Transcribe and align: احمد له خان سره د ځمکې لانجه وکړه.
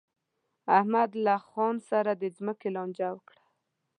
احمد 0.77 1.09
له 1.25 1.35
خان 1.47 1.75
سره 1.89 2.11
د 2.21 2.23
ځمکې 2.37 2.69
لانجه 2.75 3.07
وکړه. 3.13 3.43